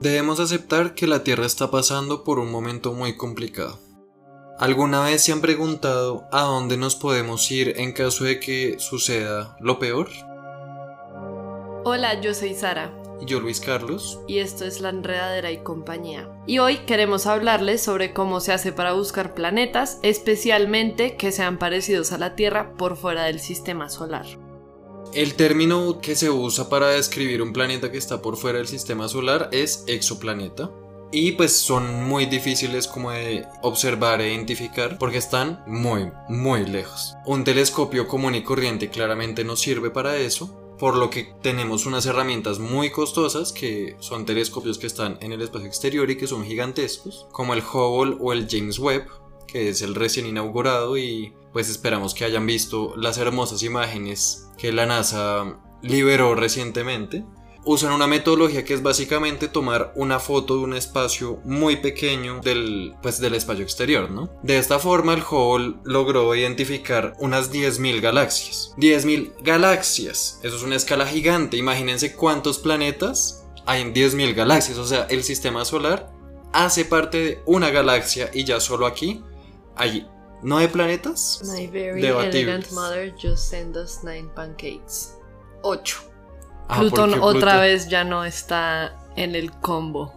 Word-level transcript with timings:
Debemos 0.00 0.40
aceptar 0.40 0.94
que 0.94 1.06
la 1.06 1.24
Tierra 1.24 1.46
está 1.46 1.70
pasando 1.70 2.22
por 2.22 2.38
un 2.38 2.50
momento 2.50 2.92
muy 2.92 3.16
complicado. 3.16 3.78
¿Alguna 4.58 5.02
vez 5.02 5.24
se 5.24 5.32
han 5.32 5.40
preguntado 5.40 6.26
a 6.32 6.42
dónde 6.42 6.76
nos 6.76 6.96
podemos 6.96 7.50
ir 7.50 7.74
en 7.76 7.92
caso 7.92 8.24
de 8.24 8.38
que 8.38 8.78
suceda 8.78 9.56
lo 9.58 9.78
peor? 9.78 10.08
Hola, 11.84 12.20
yo 12.20 12.34
soy 12.34 12.54
Sara. 12.54 12.92
Y 13.22 13.24
yo 13.24 13.40
Luis 13.40 13.58
Carlos. 13.58 14.20
Y 14.28 14.38
esto 14.38 14.66
es 14.66 14.82
La 14.82 14.90
Enredadera 14.90 15.50
y 15.50 15.62
Compañía. 15.62 16.28
Y 16.46 16.58
hoy 16.58 16.78
queremos 16.78 17.26
hablarles 17.26 17.82
sobre 17.82 18.12
cómo 18.12 18.40
se 18.40 18.52
hace 18.52 18.72
para 18.72 18.92
buscar 18.92 19.34
planetas, 19.34 19.98
especialmente 20.02 21.16
que 21.16 21.32
sean 21.32 21.58
parecidos 21.58 22.12
a 22.12 22.18
la 22.18 22.34
Tierra 22.34 22.74
por 22.74 22.98
fuera 22.98 23.24
del 23.24 23.40
sistema 23.40 23.88
solar. 23.88 24.26
El 25.14 25.34
término 25.34 26.00
que 26.00 26.14
se 26.14 26.30
usa 26.30 26.68
para 26.68 26.88
describir 26.88 27.40
un 27.40 27.52
planeta 27.52 27.90
que 27.90 27.98
está 27.98 28.20
por 28.20 28.36
fuera 28.36 28.58
del 28.58 28.68
sistema 28.68 29.08
solar 29.08 29.48
es 29.52 29.84
exoplaneta. 29.86 30.70
Y 31.12 31.32
pues 31.32 31.52
son 31.52 32.04
muy 32.04 32.26
difíciles 32.26 32.88
como 32.88 33.12
de 33.12 33.46
observar 33.62 34.20
e 34.20 34.34
identificar 34.34 34.98
porque 34.98 35.18
están 35.18 35.62
muy, 35.66 36.10
muy 36.28 36.66
lejos. 36.66 37.14
Un 37.24 37.44
telescopio 37.44 38.08
común 38.08 38.34
y 38.34 38.42
corriente 38.42 38.90
claramente 38.90 39.44
no 39.44 39.56
sirve 39.56 39.90
para 39.90 40.16
eso, 40.16 40.50
por 40.78 40.96
lo 40.96 41.08
que 41.08 41.32
tenemos 41.42 41.86
unas 41.86 42.06
herramientas 42.06 42.58
muy 42.58 42.90
costosas 42.90 43.52
que 43.52 43.96
son 44.00 44.26
telescopios 44.26 44.78
que 44.78 44.86
están 44.86 45.16
en 45.20 45.32
el 45.32 45.42
espacio 45.42 45.68
exterior 45.68 46.10
y 46.10 46.16
que 46.16 46.26
son 46.26 46.44
gigantescos, 46.44 47.26
como 47.32 47.54
el 47.54 47.62
Hubble 47.62 48.16
o 48.20 48.32
el 48.32 48.46
James 48.50 48.78
Webb, 48.78 49.06
que 49.46 49.70
es 49.70 49.82
el 49.82 49.94
recién 49.94 50.26
inaugurado 50.26 50.98
y 50.98 51.32
pues 51.56 51.70
esperamos 51.70 52.12
que 52.12 52.26
hayan 52.26 52.44
visto 52.44 52.92
las 52.98 53.16
hermosas 53.16 53.62
imágenes 53.62 54.46
que 54.58 54.72
la 54.72 54.84
NASA 54.84 55.58
liberó 55.80 56.34
recientemente. 56.34 57.24
Usan 57.64 57.94
una 57.94 58.06
metodología 58.06 58.62
que 58.62 58.74
es 58.74 58.82
básicamente 58.82 59.48
tomar 59.48 59.90
una 59.96 60.20
foto 60.20 60.58
de 60.58 60.64
un 60.64 60.74
espacio 60.74 61.40
muy 61.46 61.76
pequeño 61.76 62.40
del, 62.40 62.94
pues, 63.00 63.20
del 63.20 63.34
espacio 63.34 63.64
exterior, 63.64 64.10
¿no? 64.10 64.28
De 64.42 64.58
esta 64.58 64.78
forma 64.78 65.14
el 65.14 65.22
Hubble 65.22 65.76
logró 65.84 66.34
identificar 66.34 67.14
unas 67.20 67.50
10.000 67.50 68.02
galaxias. 68.02 68.74
10.000 68.76 69.32
galaxias, 69.42 70.38
eso 70.42 70.56
es 70.56 70.62
una 70.62 70.76
escala 70.76 71.06
gigante, 71.06 71.56
imagínense 71.56 72.16
cuántos 72.16 72.58
planetas 72.58 73.46
hay 73.64 73.80
en 73.80 73.94
10.000 73.94 74.34
galaxias, 74.34 74.76
o 74.76 74.84
sea, 74.86 75.06
el 75.08 75.24
sistema 75.24 75.64
solar 75.64 76.12
hace 76.52 76.84
parte 76.84 77.16
de 77.16 77.42
una 77.46 77.70
galaxia 77.70 78.30
y 78.34 78.44
ya 78.44 78.60
solo 78.60 78.84
aquí 78.84 79.22
hay 79.74 80.06
¿No 80.42 80.58
hay 80.58 80.68
planetas? 80.68 81.40
My 81.44 81.66
very 81.66 82.04
elegant 82.04 82.70
mother 82.72 83.12
just 83.20 83.50
sent 83.50 83.76
us 83.76 84.02
nine 84.04 84.28
pancakes. 84.34 85.16
Ocho. 85.62 85.98
Ah, 86.68 86.80
Plutón 86.80 87.14
otra 87.20 87.60
vez 87.60 87.88
ya 87.88 88.04
no 88.04 88.24
está 88.24 88.96
en 89.16 89.34
el 89.34 89.50
combo. 89.52 90.12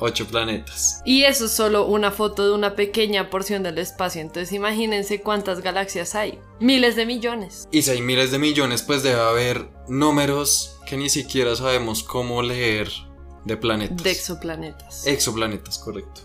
Ocho 0.00 0.26
planetas. 0.26 1.02
Y 1.04 1.24
eso 1.24 1.46
es 1.46 1.50
solo 1.50 1.86
una 1.86 2.12
foto 2.12 2.46
de 2.46 2.54
una 2.54 2.76
pequeña 2.76 3.30
porción 3.30 3.64
del 3.64 3.78
espacio. 3.78 4.20
Entonces 4.20 4.52
imagínense 4.52 5.20
cuántas 5.22 5.60
galaxias 5.60 6.14
hay. 6.14 6.38
Miles 6.60 6.94
de 6.94 7.04
millones. 7.04 7.66
Y 7.72 7.82
si 7.82 7.90
hay 7.90 8.00
miles 8.00 8.30
de 8.30 8.38
millones, 8.38 8.82
pues 8.82 9.02
debe 9.02 9.20
haber 9.20 9.68
números 9.88 10.78
que 10.86 10.96
ni 10.96 11.08
siquiera 11.08 11.56
sabemos 11.56 12.04
cómo 12.04 12.42
leer 12.42 12.88
de 13.44 13.56
planetas. 13.56 14.02
De 14.02 14.10
exoplanetas. 14.12 15.06
Exoplanetas, 15.06 15.78
correcto. 15.78 16.20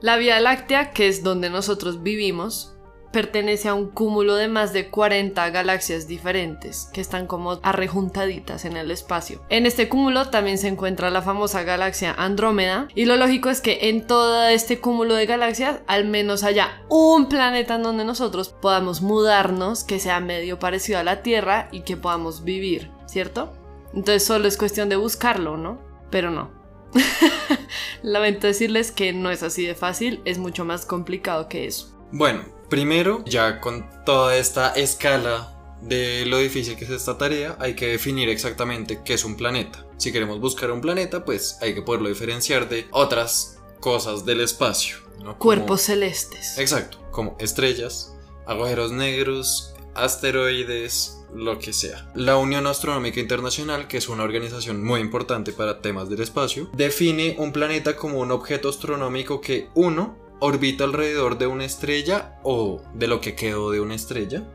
La 0.00 0.16
Vía 0.16 0.40
Láctea, 0.40 0.92
que 0.92 1.08
es 1.08 1.22
donde 1.22 1.50
nosotros 1.50 2.02
vivimos, 2.02 2.74
pertenece 3.12 3.68
a 3.68 3.74
un 3.74 3.90
cúmulo 3.90 4.34
de 4.36 4.48
más 4.48 4.72
de 4.72 4.88
40 4.88 5.50
galaxias 5.50 6.06
diferentes 6.06 6.88
que 6.92 7.00
están 7.00 7.26
como 7.26 7.58
arrejuntaditas 7.62 8.64
en 8.64 8.76
el 8.76 8.90
espacio. 8.90 9.42
En 9.48 9.66
este 9.66 9.88
cúmulo 9.88 10.30
también 10.30 10.58
se 10.58 10.68
encuentra 10.68 11.10
la 11.10 11.20
famosa 11.20 11.64
galaxia 11.64 12.14
Andrómeda 12.16 12.88
y 12.94 13.04
lo 13.04 13.16
lógico 13.16 13.50
es 13.50 13.60
que 13.60 13.90
en 13.90 14.06
todo 14.06 14.46
este 14.46 14.80
cúmulo 14.80 15.14
de 15.14 15.26
galaxias 15.26 15.80
al 15.86 16.06
menos 16.06 16.44
haya 16.44 16.82
un 16.88 17.28
planeta 17.28 17.74
en 17.74 17.82
donde 17.82 18.04
nosotros 18.04 18.48
podamos 18.48 19.02
mudarnos 19.02 19.84
que 19.84 19.98
sea 19.98 20.20
medio 20.20 20.58
parecido 20.58 20.98
a 20.98 21.04
la 21.04 21.22
Tierra 21.22 21.68
y 21.72 21.80
que 21.80 21.96
podamos 21.96 22.44
vivir, 22.44 22.90
¿cierto? 23.06 23.52
Entonces 23.92 24.24
solo 24.24 24.46
es 24.46 24.56
cuestión 24.56 24.88
de 24.88 24.96
buscarlo, 24.96 25.56
¿no? 25.56 25.78
Pero 26.10 26.30
no, 26.30 26.59
Lamento 28.02 28.46
decirles 28.46 28.90
que 28.90 29.12
no 29.12 29.30
es 29.30 29.42
así 29.42 29.66
de 29.66 29.74
fácil, 29.74 30.20
es 30.24 30.38
mucho 30.38 30.64
más 30.64 30.86
complicado 30.86 31.48
que 31.48 31.66
eso. 31.66 31.96
Bueno, 32.12 32.44
primero, 32.68 33.24
ya 33.24 33.60
con 33.60 33.88
toda 34.04 34.36
esta 34.36 34.72
escala 34.72 35.56
de 35.82 36.24
lo 36.26 36.38
difícil 36.38 36.76
que 36.76 36.84
es 36.84 36.90
esta 36.90 37.16
tarea, 37.16 37.56
hay 37.58 37.74
que 37.74 37.86
definir 37.86 38.28
exactamente 38.28 39.00
qué 39.04 39.14
es 39.14 39.24
un 39.24 39.36
planeta. 39.36 39.86
Si 39.96 40.12
queremos 40.12 40.40
buscar 40.40 40.70
un 40.70 40.80
planeta, 40.80 41.24
pues 41.24 41.58
hay 41.60 41.74
que 41.74 41.82
poderlo 41.82 42.08
diferenciar 42.08 42.68
de 42.68 42.86
otras 42.90 43.58
cosas 43.80 44.24
del 44.24 44.40
espacio. 44.40 44.98
Cuerpos 45.38 45.82
celestes. 45.82 46.58
Exacto, 46.58 46.98
como 47.10 47.36
estrellas, 47.38 48.14
agujeros 48.46 48.92
negros, 48.92 49.74
asteroides, 49.94 51.20
lo 51.34 51.58
que 51.58 51.72
sea. 51.72 52.10
La 52.14 52.36
Unión 52.36 52.66
Astronómica 52.66 53.20
Internacional, 53.20 53.86
que 53.88 53.98
es 53.98 54.08
una 54.08 54.24
organización 54.24 54.84
muy 54.84 55.00
importante 55.00 55.52
para 55.52 55.80
temas 55.80 56.08
del 56.08 56.20
espacio, 56.20 56.70
define 56.72 57.36
un 57.38 57.52
planeta 57.52 57.96
como 57.96 58.18
un 58.18 58.30
objeto 58.32 58.68
astronómico 58.68 59.40
que, 59.40 59.68
uno, 59.74 60.16
orbita 60.40 60.84
alrededor 60.84 61.38
de 61.38 61.46
una 61.46 61.64
estrella 61.64 62.38
o 62.42 62.82
de 62.94 63.06
lo 63.06 63.20
que 63.20 63.34
quedó 63.34 63.70
de 63.70 63.80
una 63.80 63.94
estrella. 63.94 64.48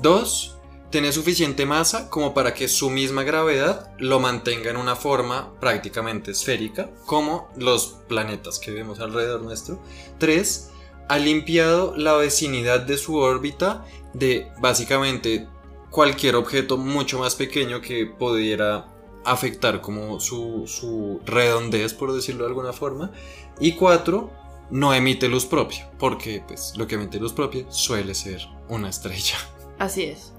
Dos, 0.00 0.56
tiene 0.90 1.12
suficiente 1.12 1.66
masa 1.66 2.10
como 2.10 2.34
para 2.34 2.52
que 2.52 2.68
su 2.68 2.90
misma 2.90 3.22
gravedad 3.22 3.92
lo 3.98 4.18
mantenga 4.18 4.70
en 4.70 4.76
una 4.76 4.96
forma 4.96 5.52
prácticamente 5.60 6.32
esférica, 6.32 6.90
como 7.06 7.48
los 7.56 8.00
planetas 8.08 8.58
que 8.58 8.72
vemos 8.72 8.98
alrededor 8.98 9.42
nuestro. 9.42 9.80
Tres, 10.18 10.70
ha 11.08 11.18
limpiado 11.18 11.96
la 11.96 12.14
vecinidad 12.14 12.80
de 12.80 12.96
su 12.96 13.16
órbita 13.16 13.84
de 14.12 14.50
básicamente 14.58 15.46
cualquier 15.90 16.36
objeto 16.36 16.76
mucho 16.76 17.18
más 17.18 17.34
pequeño 17.34 17.80
que 17.80 18.06
pudiera 18.06 18.86
afectar 19.24 19.80
como 19.80 20.20
su, 20.20 21.20
redondez, 21.24 21.94
por 21.94 22.12
decirlo 22.12 22.44
de 22.44 22.50
alguna 22.50 22.72
forma. 22.72 23.10
Y 23.58 23.72
cuatro, 23.72 24.30
no 24.70 24.94
emite 24.94 25.28
luz 25.28 25.46
propia, 25.46 25.90
porque 25.98 26.42
pues 26.46 26.74
lo 26.76 26.86
que 26.86 26.94
emite 26.94 27.18
luz 27.18 27.32
propia 27.32 27.70
suele 27.70 28.14
ser 28.14 28.40
una 28.68 28.88
estrella. 28.88 29.36
Así 29.78 30.04
es. 30.04 30.32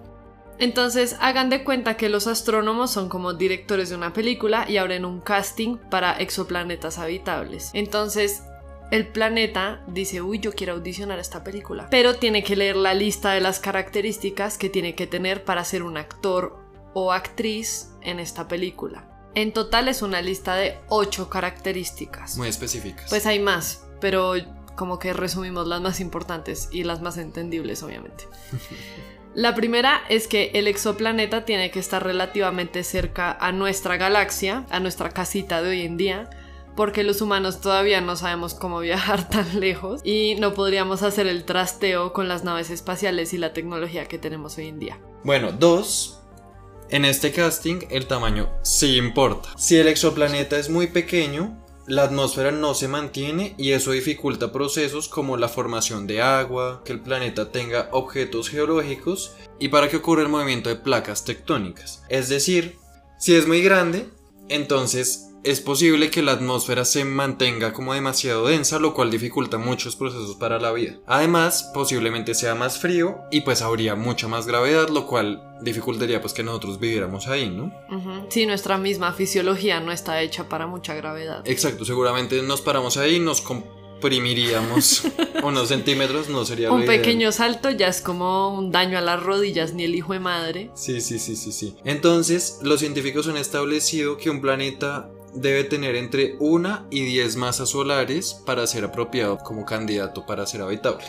Entonces 0.57 1.17
hagan 1.19 1.49
de 1.49 1.63
cuenta 1.63 1.97
que 1.97 2.07
los 2.07 2.27
astrónomos 2.27 2.91
son 2.91 3.09
como 3.09 3.33
directores 3.33 3.89
de 3.89 3.95
una 3.95 4.13
película 4.13 4.69
y 4.69 4.77
abren 4.77 5.05
un 5.05 5.19
casting 5.19 5.77
para 5.89 6.13
exoplanetas 6.13 6.99
habitables. 6.99 7.71
Entonces 7.73 8.43
el 8.91 9.07
planeta 9.07 9.84
dice, 9.88 10.22
uy, 10.22 10.40
yo 10.40 10.52
quiero 10.52 10.74
audicionar 10.74 11.18
esta 11.18 11.44
película, 11.44 11.88
pero 11.90 12.16
tiene 12.16 12.44
que 12.44 12.57
leer 12.57 12.75
la 12.75 12.94
lista 12.94 13.31
de 13.31 13.40
las 13.40 13.59
características 13.59 14.57
que 14.57 14.69
tiene 14.69 14.96
que 14.96 15.07
tener 15.07 15.46
para 15.46 15.63
ser 15.63 15.84
un 15.84 15.97
actor 15.97 16.57
o 16.94 17.13
actriz 17.13 17.91
en 18.02 18.19
esta 18.19 18.50
película. 18.50 19.07
En 19.34 19.53
total 19.53 19.88
es 19.88 20.02
una 20.02 20.22
lista 20.22 20.56
de 20.56 20.78
ocho 20.90 21.29
características. 21.29 22.38
Muy 22.38 22.50
específicas. 22.50 23.09
Pues 23.09 23.25
hay 23.25 23.40
más, 23.40 23.88
pero 24.02 24.34
como 24.75 25.00
que 25.00 25.13
resumimos 25.13 25.68
las 25.68 25.79
más 25.79 26.02
importantes 26.02 26.68
y 26.69 26.84
las 26.84 27.02
más 27.02 27.18
entendibles, 27.18 27.81
obviamente. 27.84 28.25
La 29.34 29.56
primera 29.56 30.02
es 30.09 30.28
que 30.28 30.52
el 30.56 30.68
exoplaneta 30.68 31.46
tiene 31.46 31.72
que 31.72 31.79
estar 31.79 32.03
relativamente 32.03 32.84
cerca 32.84 33.31
a 33.31 33.53
nuestra 33.53 33.96
galaxia, 33.96 34.66
a 34.69 34.81
nuestra 34.81 35.12
casita 35.12 35.62
de 35.62 35.69
hoy 35.69 35.81
en 35.84 35.96
día, 35.96 36.29
porque 36.75 37.03
los 37.03 37.21
humanos 37.21 37.61
todavía 37.61 38.01
no 38.01 38.15
sabemos 38.15 38.53
cómo 38.53 38.79
viajar 38.79 39.29
tan 39.29 39.59
lejos 39.59 40.01
y 40.03 40.35
no 40.35 40.53
podríamos 40.53 41.03
hacer 41.03 41.27
el 41.27 41.43
trasteo 41.45 42.13
con 42.13 42.27
las 42.27 42.43
naves 42.43 42.69
espaciales 42.69 43.33
y 43.33 43.37
la 43.37 43.53
tecnología 43.53 44.05
que 44.05 44.17
tenemos 44.17 44.57
hoy 44.57 44.67
en 44.67 44.79
día. 44.79 44.99
Bueno, 45.23 45.51
dos. 45.51 46.17
En 46.89 47.05
este 47.05 47.31
casting 47.31 47.79
el 47.89 48.05
tamaño 48.05 48.49
sí 48.63 48.97
importa. 48.97 49.49
Si 49.57 49.77
el 49.77 49.87
exoplaneta 49.87 50.57
es 50.57 50.69
muy 50.69 50.87
pequeño, 50.87 51.57
la 51.87 52.03
atmósfera 52.03 52.51
no 52.51 52.73
se 52.73 52.87
mantiene 52.87 53.55
y 53.57 53.72
eso 53.72 53.91
dificulta 53.91 54.51
procesos 54.51 55.07
como 55.07 55.37
la 55.37 55.47
formación 55.47 56.05
de 56.05 56.22
agua, 56.22 56.81
que 56.85 56.91
el 56.91 57.01
planeta 57.01 57.51
tenga 57.51 57.90
objetos 57.91 58.49
geológicos 58.49 59.35
y 59.57 59.69
para 59.69 59.90
que 59.90 59.97
ocurra 59.97 60.22
el 60.22 60.29
movimiento 60.29 60.69
de 60.69 60.75
placas 60.75 61.23
tectónicas. 61.23 62.03
Es 62.09 62.29
decir, 62.29 62.78
si 63.17 63.35
es 63.35 63.47
muy 63.47 63.61
grande, 63.61 64.09
entonces 64.49 65.30
es 65.43 65.59
posible 65.59 66.11
que 66.11 66.22
la 66.22 66.34
atmósfera 66.34 66.85
se 66.85 67.03
mantenga 67.05 67.73
como 67.73 67.93
demasiado 67.93 68.47
densa, 68.47 68.79
lo 68.79 68.93
cual 68.93 69.09
dificulta 69.09 69.58
muchos 69.58 69.96
procesos 69.96 70.35
para 70.35 70.59
la 70.59 70.72
vida. 70.72 70.97
Además, 71.08 71.72
posiblemente 71.73 72.35
sea 72.35 72.55
más 72.55 72.79
frío 72.79 73.20
y 73.32 73.41
pues 73.41 73.61
habría 73.61 73.96
mucha 73.96 74.28
más 74.28 74.46
gravedad, 74.46 74.90
lo 74.90 75.08
cual 75.08 75.41
dificultaría 75.61 76.22
pues 76.22 76.34
que 76.34 76.43
nosotros 76.43 76.79
viviéramos 76.79 77.28
ahí, 77.28 77.49
¿no? 77.49 77.73
Sí, 78.29 78.46
nuestra 78.46 78.78
misma 78.78 79.14
fisiología 79.14 79.79
no 79.79 79.91
está 79.91 80.22
hecha 80.22 80.47
para 80.49 80.67
mucha 80.67 80.93
gravedad. 80.93 81.41
Exacto, 81.46 81.85
seguramente 81.85 82.41
nos 82.41 82.61
paramos 82.61 82.97
ahí, 82.97 83.20
nos 83.20 83.41
comprimiríamos 83.41 85.03
unos 85.44 85.70
centímetros, 85.70 86.29
no 86.29 86.46
sería 86.46 86.72
Un 86.72 86.85
pequeño 86.85 87.32
salto 87.32 87.70
ya 87.72 87.87
es 87.87 88.02
como 88.02 88.53
un 88.53 88.72
daño 88.72 88.97
a 88.97 89.02
las 89.02 89.22
rodillas, 89.22 89.73
ni 89.73 89.84
el 89.84 89.96
hijo 89.96 90.14
de 90.14 90.20
madre. 90.20 90.72
Sí, 90.76 91.02
sí, 91.02 91.20
sí, 91.20 91.35
sí, 91.35 91.52
sí. 91.52 91.76
Entonces, 91.84 92.59
los 92.61 92.79
científicos 92.79 93.28
han 93.28 93.37
establecido 93.37 94.17
que 94.17 94.29
un 94.29 94.41
planeta 94.41 95.09
debe 95.33 95.63
tener 95.63 95.95
entre 95.95 96.35
1 96.39 96.87
y 96.89 97.03
10 97.05 97.35
masas 97.37 97.69
solares 97.69 98.33
para 98.45 98.67
ser 98.67 98.85
apropiado 98.85 99.37
como 99.37 99.66
candidato 99.66 100.25
para 100.25 100.45
ser 100.45 100.61
habitable. 100.61 101.05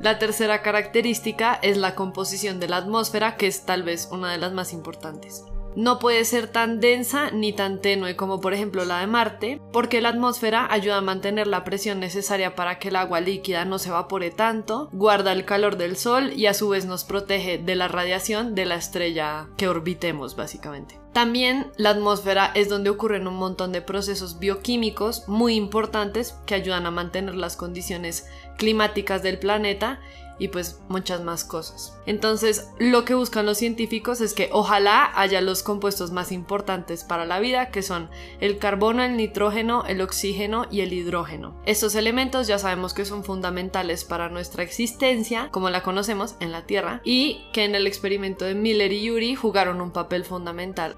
La 0.00 0.18
tercera 0.18 0.62
característica 0.62 1.54
es 1.62 1.76
la 1.76 1.94
composición 1.94 2.60
de 2.60 2.68
la 2.68 2.78
atmósfera, 2.78 3.36
que 3.36 3.46
es 3.46 3.64
tal 3.64 3.84
vez 3.84 4.08
una 4.10 4.32
de 4.32 4.38
las 4.38 4.52
más 4.52 4.72
importantes. 4.72 5.44
No 5.76 5.98
puede 5.98 6.24
ser 6.24 6.46
tan 6.46 6.78
densa 6.78 7.30
ni 7.32 7.52
tan 7.52 7.80
tenue 7.80 8.14
como 8.14 8.40
por 8.40 8.54
ejemplo 8.54 8.84
la 8.84 9.00
de 9.00 9.08
Marte, 9.08 9.60
porque 9.72 10.00
la 10.00 10.10
atmósfera 10.10 10.68
ayuda 10.70 10.98
a 10.98 11.00
mantener 11.00 11.48
la 11.48 11.64
presión 11.64 11.98
necesaria 11.98 12.54
para 12.54 12.78
que 12.78 12.88
el 12.88 12.96
agua 12.96 13.20
líquida 13.20 13.64
no 13.64 13.78
se 13.78 13.88
evapore 13.88 14.30
tanto, 14.30 14.88
guarda 14.92 15.32
el 15.32 15.44
calor 15.44 15.76
del 15.76 15.96
Sol 15.96 16.32
y 16.32 16.46
a 16.46 16.54
su 16.54 16.68
vez 16.68 16.86
nos 16.86 17.04
protege 17.04 17.58
de 17.58 17.74
la 17.74 17.88
radiación 17.88 18.54
de 18.54 18.66
la 18.66 18.76
estrella 18.76 19.48
que 19.56 19.66
orbitemos 19.66 20.36
básicamente. 20.36 21.03
También 21.14 21.70
la 21.76 21.90
atmósfera 21.90 22.50
es 22.56 22.68
donde 22.68 22.90
ocurren 22.90 23.28
un 23.28 23.36
montón 23.36 23.70
de 23.70 23.80
procesos 23.80 24.40
bioquímicos 24.40 25.28
muy 25.28 25.54
importantes 25.54 26.34
que 26.44 26.56
ayudan 26.56 26.86
a 26.86 26.90
mantener 26.90 27.36
las 27.36 27.56
condiciones 27.56 28.26
climáticas 28.58 29.22
del 29.22 29.38
planeta 29.38 30.00
y 30.38 30.48
pues 30.48 30.80
muchas 30.88 31.22
más 31.22 31.44
cosas. 31.44 31.96
Entonces, 32.06 32.68
lo 32.78 33.04
que 33.04 33.14
buscan 33.14 33.46
los 33.46 33.58
científicos 33.58 34.20
es 34.20 34.34
que 34.34 34.50
ojalá 34.52 35.12
haya 35.14 35.40
los 35.40 35.62
compuestos 35.62 36.10
más 36.10 36.32
importantes 36.32 37.04
para 37.04 37.24
la 37.24 37.40
vida, 37.40 37.70
que 37.70 37.82
son 37.82 38.10
el 38.40 38.58
carbono, 38.58 39.02
el 39.02 39.16
nitrógeno, 39.16 39.84
el 39.86 40.00
oxígeno 40.00 40.66
y 40.70 40.80
el 40.80 40.92
hidrógeno. 40.92 41.60
Estos 41.66 41.94
elementos 41.94 42.46
ya 42.46 42.58
sabemos 42.58 42.94
que 42.94 43.04
son 43.04 43.24
fundamentales 43.24 44.04
para 44.04 44.28
nuestra 44.28 44.62
existencia, 44.62 45.48
como 45.50 45.70
la 45.70 45.82
conocemos 45.82 46.36
en 46.40 46.52
la 46.52 46.66
Tierra, 46.66 47.00
y 47.04 47.46
que 47.52 47.64
en 47.64 47.74
el 47.74 47.86
experimento 47.86 48.44
de 48.44 48.54
Miller 48.54 48.92
y 48.92 49.04
Yuri 49.04 49.34
jugaron 49.34 49.80
un 49.80 49.92
papel 49.92 50.24
fundamental. 50.24 50.96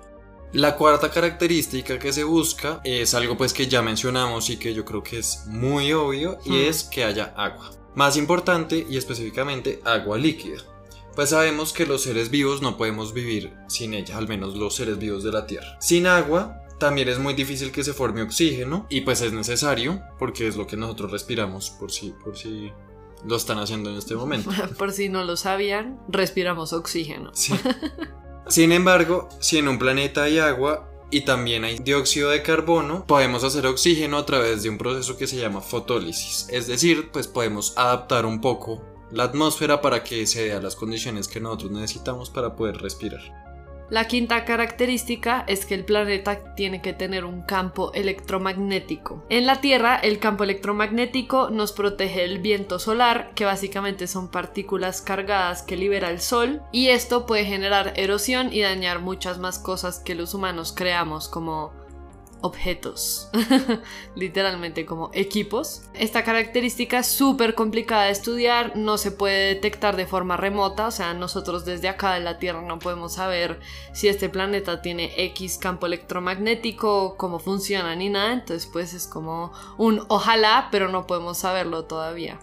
La 0.53 0.77
cuarta 0.77 1.11
característica 1.11 1.99
que 1.99 2.13
se 2.13 2.25
busca 2.25 2.81
es 2.85 3.15
algo 3.15 3.37
pues 3.37 3.53
que 3.53 3.67
ya 3.67 3.83
mencionamos 3.83 4.49
y 4.49 4.57
que 4.57 4.73
yo 4.73 4.85
creo 4.85 5.03
que 5.03 5.19
es 5.19 5.45
muy 5.47 5.93
obvio 5.93 6.39
y 6.45 6.63
es 6.63 6.85
que 6.85 7.05
haya 7.05 7.35
agua. 7.37 7.71
Más 7.97 8.17
importante 8.17 8.87
y 8.89 8.97
específicamente 8.97 9.81
agua 9.85 10.19
líquida. 10.19 10.59
Pues 11.15 11.31
sabemos 11.31 11.73
que 11.73 11.87
los 11.87 12.03
seres 12.03 12.31
vivos 12.31 12.61
no 12.61 12.77
podemos 12.77 13.15
vivir 13.15 13.55
sin 13.69 13.95
ella, 13.95 14.19
al 14.19 14.29
menos 14.29 14.55
los 14.55 14.75
seres 14.75 14.99
vivos 14.99 15.25
de 15.25 15.33
la 15.33 15.47
Tierra. 15.47 15.79
Sin 15.81 16.07
agua 16.07 16.63
también 16.79 17.09
es 17.09 17.19
muy 17.19 17.33
difícil 17.33 17.73
que 17.73 17.83
se 17.83 17.95
forme 17.95 18.21
oxígeno 18.21 18.87
y 18.91 19.01
pues 19.01 19.23
es 19.23 19.33
necesario 19.33 20.03
porque 20.19 20.47
es 20.47 20.57
lo 20.57 20.67
que 20.67 20.77
nosotros 20.77 21.11
respiramos 21.11 21.71
por 21.71 21.91
si 21.91 22.11
por 22.11 22.37
si 22.37 22.71
lo 23.25 23.37
están 23.37 23.59
haciendo 23.59 23.91
en 23.91 23.97
este 23.97 24.15
momento. 24.15 24.51
por 24.79 24.93
si 24.93 25.09
no 25.09 25.25
lo 25.25 25.39
sabían, 25.39 25.99
respiramos 26.09 26.75
oxígeno. 26.75 27.31
Sí. 27.35 27.55
Sin 28.49 28.73
embargo, 28.73 29.29
si 29.41 29.59
en 29.59 29.69
un 29.69 29.79
planeta 29.79 30.25
hay 30.25 30.39
agua 30.39 30.91
y 31.11 31.23
también 31.23 31.65
hay 31.65 31.79
dióxido 31.79 32.31
de 32.31 32.43
carbono, 32.43 33.07
podemos 33.07 33.45
hacer 33.45 33.67
oxígeno 33.67 34.19
a 34.19 34.27
través 34.27 34.63
de 34.63 34.71
un 34.71 34.79
proceso 34.79 35.17
que 35.17 35.27
se 35.27 35.37
llama 35.37 35.61
fotólisis. 35.61 36.49
Es 36.51 36.67
decir, 36.67 37.11
pues 37.13 37.29
podemos 37.29 37.73
adaptar 37.77 38.27
un 38.27 38.41
poco 38.41 38.83
la 39.13 39.25
atmósfera 39.25 39.81
para 39.81 40.03
que 40.03 40.27
se 40.27 40.45
dé 40.45 40.53
a 40.53 40.61
las 40.61 40.75
condiciones 40.75 41.29
que 41.29 41.41
nosotros 41.41 41.71
necesitamos 41.71 42.31
para 42.31 42.57
poder 42.57 42.79
respirar. 42.79 43.46
La 43.89 44.09
quinta 44.09 44.45
característica 44.45 45.45
es 45.47 45.65
que 45.65 45.75
el 45.75 45.85
planeta 45.85 46.55
tiene 46.55 46.83
que 46.83 46.93
tener 46.93 47.25
un 47.25 47.43
campo 47.43 47.93
electromagnético. 47.95 49.25
En 49.29 49.47
la 49.47 49.61
Tierra, 49.61 49.97
el 49.97 50.19
campo 50.19 50.43
electromagnético 50.43 51.51
nos 51.51 51.71
protege 51.71 52.23
del 52.23 52.41
viento 52.41 52.81
solar, 52.81 53.31
que 53.37 53.45
básicamente 53.45 54.09
son 54.09 54.29
partículas 54.29 55.03
cargadas 55.03 55.63
que 55.63 55.77
libera 55.77 56.11
el 56.11 56.21
Sol, 56.21 56.63
y 56.73 56.89
esto 56.89 57.27
puede 57.27 57.45
generar 57.45 57.93
erosión 57.97 58.53
y 58.53 58.63
dañar 58.63 58.99
muchas 58.99 59.39
más 59.39 59.61
cosas 59.61 60.01
que 60.01 60.17
los 60.17 60.35
humanos 60.35 60.73
creamos, 60.77 61.29
como 61.29 61.73
objetos, 62.47 63.29
literalmente 64.15 64.87
como 64.87 65.11
equipos. 65.13 65.83
Esta 65.95 66.25
característica 66.25 67.01
es 67.01 67.07
súper 67.07 67.55
complicada 67.55 68.05
de 68.05 68.13
estudiar, 68.13 68.77
no 68.77 68.99
se 68.99 69.11
puede 69.11 69.55
detectar 69.55 69.97
de 69.97 70.07
forma 70.07 70.37
remota, 70.37 70.87
o 70.87 70.91
sea, 70.91 71.15
nosotros 71.15 71.65
desde 71.65 71.89
acá 71.89 72.15
de 72.15 72.21
la 72.21 72.39
Tierra 72.39 72.63
no 72.63 72.79
podemos 72.79 73.15
saber 73.15 73.61
si 73.93 74.09
este 74.09 74.29
planeta 74.29 74.83
tiene 74.83 75.13
X 75.17 75.59
campo 75.59 75.87
electromagnético, 75.87 77.17
cómo 77.17 77.39
funciona 77.39 77.95
ni 77.97 78.09
nada, 78.09 78.33
entonces 78.33 78.69
pues 78.73 78.95
es 78.95 79.07
como 79.07 79.53
un 79.77 80.05
ojalá, 80.09 80.69
pero 80.71 80.89
no 80.89 81.07
podemos 81.07 81.39
saberlo 81.39 81.85
todavía. 81.85 82.39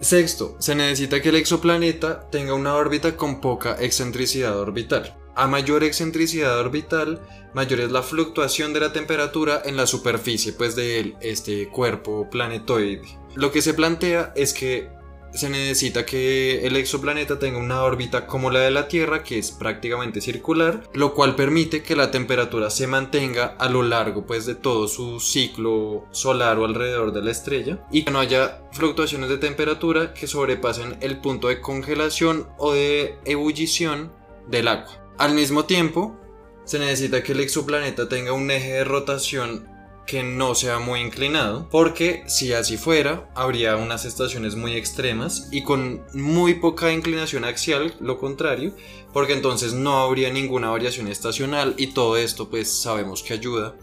Sexto, 0.00 0.56
se 0.58 0.74
necesita 0.74 1.22
que 1.22 1.30
el 1.30 1.36
exoplaneta 1.36 2.28
tenga 2.30 2.54
una 2.54 2.74
órbita 2.74 3.16
con 3.16 3.40
poca 3.40 3.76
excentricidad 3.80 4.58
orbital. 4.58 5.16
A 5.36 5.46
mayor 5.46 5.82
excentricidad 5.84 6.58
orbital, 6.58 7.20
mayor 7.54 7.80
es 7.80 7.90
la 7.90 8.02
fluctuación 8.02 8.72
de 8.72 8.80
la 8.80 8.92
temperatura 8.92 9.62
en 9.64 9.76
la 9.76 9.86
superficie 9.86 10.52
pues 10.52 10.76
de 10.76 11.14
este 11.20 11.68
cuerpo 11.68 12.28
planetoide. 12.30 13.02
Lo 13.34 13.50
que 13.50 13.62
se 13.62 13.74
plantea 13.74 14.32
es 14.36 14.52
que 14.52 14.88
se 15.34 15.50
necesita 15.50 16.06
que 16.06 16.64
el 16.64 16.76
exoplaneta 16.76 17.38
tenga 17.38 17.58
una 17.58 17.82
órbita 17.82 18.26
como 18.26 18.50
la 18.50 18.60
de 18.60 18.70
la 18.70 18.86
Tierra, 18.86 19.24
que 19.24 19.38
es 19.38 19.50
prácticamente 19.50 20.20
circular, 20.20 20.88
lo 20.94 21.12
cual 21.12 21.34
permite 21.34 21.82
que 21.82 21.96
la 21.96 22.12
temperatura 22.12 22.70
se 22.70 22.86
mantenga 22.86 23.56
a 23.58 23.68
lo 23.68 23.82
largo 23.82 24.26
pues 24.26 24.46
de 24.46 24.54
todo 24.54 24.86
su 24.86 25.18
ciclo 25.18 26.06
solar 26.12 26.58
o 26.58 26.64
alrededor 26.64 27.12
de 27.12 27.22
la 27.22 27.32
estrella 27.32 27.84
y 27.90 28.04
que 28.04 28.12
no 28.12 28.20
haya 28.20 28.62
fluctuaciones 28.72 29.28
de 29.28 29.38
temperatura 29.38 30.14
que 30.14 30.28
sobrepasen 30.28 30.96
el 31.00 31.18
punto 31.18 31.48
de 31.48 31.60
congelación 31.60 32.48
o 32.56 32.72
de 32.72 33.18
ebullición 33.24 34.12
del 34.48 34.68
agua. 34.68 35.03
Al 35.18 35.34
mismo 35.34 35.64
tiempo, 35.64 36.16
se 36.64 36.78
necesita 36.78 37.22
que 37.22 37.32
el 37.32 37.40
exoplaneta 37.40 38.08
tenga 38.08 38.32
un 38.32 38.50
eje 38.50 38.72
de 38.72 38.84
rotación 38.84 39.68
que 40.06 40.22
no 40.22 40.54
sea 40.54 40.78
muy 40.78 41.00
inclinado, 41.00 41.68
porque 41.70 42.24
si 42.26 42.52
así 42.52 42.76
fuera, 42.76 43.30
habría 43.34 43.76
unas 43.76 44.04
estaciones 44.04 44.54
muy 44.54 44.74
extremas 44.74 45.48
y 45.50 45.62
con 45.62 46.02
muy 46.12 46.54
poca 46.54 46.92
inclinación 46.92 47.44
axial, 47.44 47.94
lo 48.00 48.18
contrario, 48.18 48.74
porque 49.12 49.32
entonces 49.32 49.72
no 49.72 50.02
habría 50.02 50.30
ninguna 50.30 50.70
variación 50.70 51.08
estacional 51.08 51.74
y 51.78 51.88
todo 51.88 52.16
esto 52.16 52.50
pues 52.50 52.70
sabemos 52.70 53.22
que 53.22 53.32
ayuda 53.32 53.76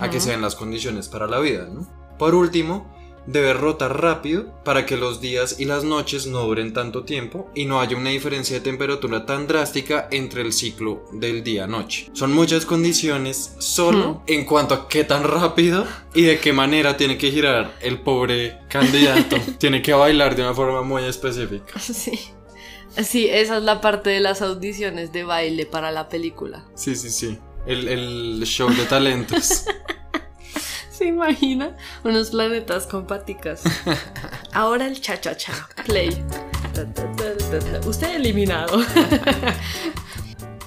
a 0.00 0.10
que 0.10 0.20
sean 0.20 0.42
las 0.42 0.56
condiciones 0.56 1.08
para 1.08 1.28
la 1.28 1.38
vida. 1.38 1.68
Por 2.18 2.34
último, 2.34 2.97
debe 3.28 3.52
rotar 3.52 4.00
rápido 4.00 4.46
para 4.64 4.86
que 4.86 4.96
los 4.96 5.20
días 5.20 5.56
y 5.58 5.66
las 5.66 5.84
noches 5.84 6.26
no 6.26 6.40
duren 6.40 6.72
tanto 6.72 7.04
tiempo 7.04 7.50
y 7.54 7.66
no 7.66 7.80
haya 7.80 7.96
una 7.96 8.10
diferencia 8.10 8.56
de 8.56 8.62
temperatura 8.62 9.26
tan 9.26 9.46
drástica 9.46 10.08
entre 10.10 10.40
el 10.40 10.52
ciclo 10.52 11.04
del 11.12 11.44
día-noche. 11.44 12.10
Son 12.14 12.32
muchas 12.32 12.64
condiciones 12.64 13.54
solo 13.58 14.22
en 14.26 14.46
cuanto 14.46 14.74
a 14.74 14.88
qué 14.88 15.04
tan 15.04 15.24
rápido 15.24 15.86
y 16.14 16.22
de 16.22 16.40
qué 16.40 16.54
manera 16.54 16.96
tiene 16.96 17.18
que 17.18 17.30
girar 17.30 17.76
el 17.80 18.00
pobre 18.00 18.60
candidato. 18.68 19.36
tiene 19.58 19.82
que 19.82 19.92
bailar 19.92 20.34
de 20.34 20.42
una 20.42 20.54
forma 20.54 20.82
muy 20.82 21.04
específica. 21.04 21.78
Sí. 21.78 22.18
Sí, 23.04 23.28
esa 23.30 23.58
es 23.58 23.62
la 23.62 23.80
parte 23.82 24.10
de 24.10 24.20
las 24.20 24.40
audiciones 24.40 25.12
de 25.12 25.22
baile 25.22 25.66
para 25.66 25.92
la 25.92 26.08
película. 26.08 26.64
Sí, 26.74 26.96
sí, 26.96 27.10
sí. 27.10 27.38
El, 27.66 27.86
el 27.86 28.42
show 28.46 28.70
de 28.70 28.84
talentos. 28.86 29.64
¿Se 30.98 31.04
imagina? 31.04 31.76
Unos 32.02 32.30
planetas 32.30 32.88
con 32.88 33.06
paticas. 33.06 33.62
Ahora 34.52 34.84
el 34.88 35.00
cha-cha-cha. 35.00 35.52
Play. 35.86 36.24
Usted 37.86 38.16
eliminado. 38.16 38.80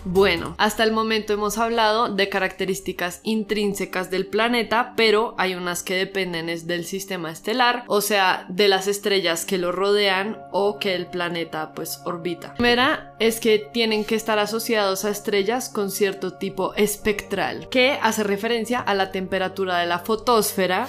Bueno, 0.04 0.56
hasta 0.58 0.84
el 0.84 0.92
momento 0.92 1.34
hemos 1.34 1.60
hablado 1.60 2.10
de 2.10 2.28
características 2.28 3.20
intrínsecas 3.24 4.10
del 4.10 4.26
planeta, 4.26 4.94
pero 4.96 5.36
hay 5.38 5.54
unas 5.54 5.84
que 5.84 5.96
dependen 5.96 6.48
del 6.66 6.86
sistema 6.86 7.32
estelar, 7.32 7.84
o 7.88 8.02
sea, 8.02 8.46
de 8.50 8.68
las 8.68 8.88
estrellas 8.88 9.46
que 9.46 9.60
lo 9.60 9.72
rodean 9.72 10.40
o 10.52 10.80
que 10.80 10.96
el 10.96 11.06
planeta 11.06 11.74
pues 11.74 12.02
orbita. 12.06 12.50
La 12.50 12.54
primera 12.56 13.16
es 13.20 13.40
que 13.40 13.60
tienen 13.60 14.04
que 14.04 14.16
estar 14.16 14.40
asociados 14.40 15.06
a 15.06 15.12
estrellas 15.12 15.70
con 15.70 15.92
cierto 15.92 16.34
tipo 16.34 16.74
espectral, 16.74 17.70
que 17.70 18.00
hace 18.02 18.24
referencia 18.24 18.80
a 18.80 18.96
la 18.96 19.12
temperatura 19.12 19.78
de 19.78 19.86
la 19.86 20.00
fotosfera 20.00 20.88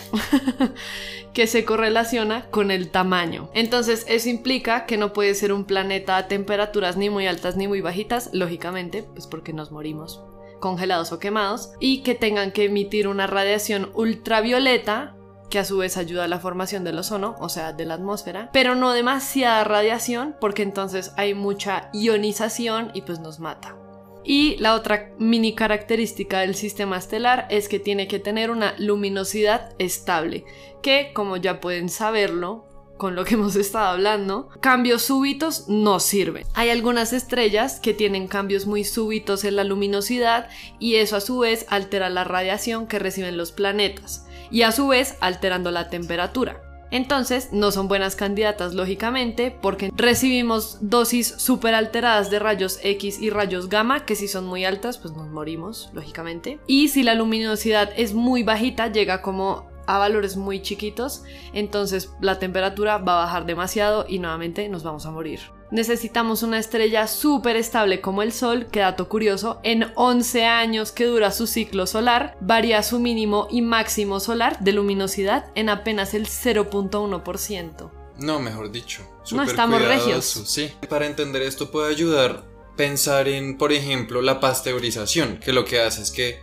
que 1.34 1.46
se 1.46 1.64
correlaciona 1.64 2.46
con 2.50 2.70
el 2.70 2.90
tamaño. 2.90 3.50
Entonces, 3.54 4.04
eso 4.08 4.28
implica 4.28 4.86
que 4.86 4.96
no 4.96 5.12
puede 5.12 5.34
ser 5.34 5.52
un 5.52 5.64
planeta 5.64 6.16
a 6.16 6.28
temperaturas 6.28 6.96
ni 6.96 7.10
muy 7.10 7.26
altas 7.26 7.56
ni 7.56 7.68
muy 7.68 7.80
bajitas, 7.80 8.30
lógicamente, 8.32 9.01
pues 9.14 9.26
porque 9.26 9.52
nos 9.52 9.72
morimos 9.72 10.22
congelados 10.60 11.12
o 11.12 11.18
quemados, 11.18 11.72
y 11.80 12.02
que 12.02 12.14
tengan 12.14 12.52
que 12.52 12.64
emitir 12.64 13.08
una 13.08 13.26
radiación 13.26 13.90
ultravioleta 13.94 15.16
que 15.50 15.58
a 15.58 15.64
su 15.66 15.76
vez 15.76 15.98
ayuda 15.98 16.24
a 16.24 16.28
la 16.28 16.38
formación 16.38 16.82
del 16.82 16.98
ozono, 16.98 17.36
o 17.38 17.50
sea, 17.50 17.74
de 17.74 17.84
la 17.84 17.94
atmósfera, 17.94 18.48
pero 18.54 18.74
no 18.74 18.92
demasiada 18.92 19.64
radiación 19.64 20.34
porque 20.40 20.62
entonces 20.62 21.12
hay 21.18 21.34
mucha 21.34 21.90
ionización 21.92 22.90
y 22.94 23.02
pues 23.02 23.20
nos 23.20 23.38
mata. 23.38 23.76
Y 24.24 24.56
la 24.58 24.74
otra 24.74 25.10
mini 25.18 25.54
característica 25.54 26.40
del 26.40 26.54
sistema 26.54 26.96
estelar 26.96 27.46
es 27.50 27.68
que 27.68 27.80
tiene 27.80 28.08
que 28.08 28.18
tener 28.18 28.50
una 28.50 28.74
luminosidad 28.78 29.74
estable, 29.78 30.46
que 30.80 31.12
como 31.12 31.36
ya 31.36 31.60
pueden 31.60 31.90
saberlo, 31.90 32.66
con 33.02 33.16
lo 33.16 33.24
que 33.24 33.34
hemos 33.34 33.56
estado 33.56 33.86
hablando, 33.86 34.48
cambios 34.60 35.02
súbitos 35.02 35.64
no 35.66 35.98
sirven. 35.98 36.46
Hay 36.54 36.70
algunas 36.70 37.12
estrellas 37.12 37.80
que 37.80 37.94
tienen 37.94 38.28
cambios 38.28 38.64
muy 38.64 38.84
súbitos 38.84 39.42
en 39.42 39.56
la 39.56 39.64
luminosidad 39.64 40.48
y 40.78 40.94
eso 40.94 41.16
a 41.16 41.20
su 41.20 41.40
vez 41.40 41.66
altera 41.68 42.10
la 42.10 42.22
radiación 42.22 42.86
que 42.86 43.00
reciben 43.00 43.36
los 43.36 43.50
planetas 43.50 44.24
y 44.52 44.62
a 44.62 44.70
su 44.70 44.86
vez 44.86 45.16
alterando 45.18 45.72
la 45.72 45.90
temperatura. 45.90 46.62
Entonces 46.92 47.48
no 47.52 47.72
son 47.72 47.88
buenas 47.88 48.14
candidatas 48.14 48.72
lógicamente 48.72 49.50
porque 49.50 49.90
recibimos 49.96 50.78
dosis 50.80 51.34
súper 51.38 51.74
alteradas 51.74 52.30
de 52.30 52.38
rayos 52.38 52.78
X 52.84 53.20
y 53.20 53.30
rayos 53.30 53.68
gamma 53.68 54.04
que 54.04 54.14
si 54.14 54.28
son 54.28 54.46
muy 54.46 54.64
altas 54.64 54.98
pues 54.98 55.12
nos 55.14 55.28
morimos 55.28 55.90
lógicamente. 55.92 56.60
Y 56.68 56.86
si 56.86 57.02
la 57.02 57.16
luminosidad 57.16 57.90
es 57.96 58.14
muy 58.14 58.44
bajita 58.44 58.92
llega 58.92 59.22
como 59.22 59.71
a 59.92 59.98
valores 59.98 60.36
muy 60.36 60.62
chiquitos, 60.62 61.22
entonces 61.52 62.10
la 62.20 62.38
temperatura 62.38 62.96
va 62.98 63.14
a 63.14 63.24
bajar 63.24 63.44
demasiado 63.44 64.06
y 64.08 64.18
nuevamente 64.18 64.68
nos 64.68 64.82
vamos 64.82 65.04
a 65.04 65.10
morir. 65.10 65.40
Necesitamos 65.70 66.42
una 66.42 66.58
estrella 66.58 67.06
súper 67.06 67.56
estable 67.56 68.00
como 68.00 68.22
el 68.22 68.32
Sol, 68.32 68.66
que 68.66 68.80
dato 68.80 69.08
curioso, 69.08 69.60
en 69.62 69.90
11 69.94 70.44
años 70.44 70.92
que 70.92 71.06
dura 71.06 71.30
su 71.30 71.46
ciclo 71.46 71.86
solar, 71.86 72.36
varía 72.40 72.82
su 72.82 73.00
mínimo 73.00 73.48
y 73.50 73.62
máximo 73.62 74.20
solar 74.20 74.58
de 74.60 74.72
luminosidad 74.72 75.50
en 75.54 75.68
apenas 75.68 76.14
el 76.14 76.26
0.1%. 76.26 77.90
No, 78.18 78.38
mejor 78.38 78.70
dicho. 78.70 79.02
No 79.30 79.42
estamos 79.42 79.82
regios. 79.82 80.24
Sí, 80.46 80.70
para 80.88 81.06
entender 81.06 81.42
esto 81.42 81.70
puede 81.70 81.90
ayudar 81.90 82.44
pensar 82.76 83.28
en, 83.28 83.58
por 83.58 83.72
ejemplo, 83.72 84.22
la 84.22 84.40
pasteurización, 84.40 85.38
que 85.38 85.52
lo 85.52 85.64
que 85.64 85.80
hace 85.80 86.02
es 86.02 86.10
que 86.10 86.40